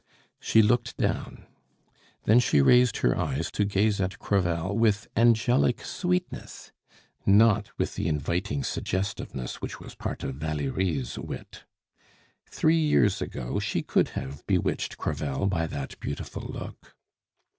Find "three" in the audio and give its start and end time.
12.49-12.79